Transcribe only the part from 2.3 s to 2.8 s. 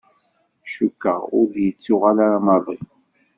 maḍi.